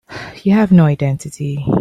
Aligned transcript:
You 0.43 0.53
have 0.53 0.71
no 0.71 0.85
identity. 0.85 1.63